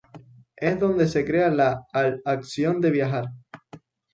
[0.55, 3.25] Es donde se crea la al acción de viajar.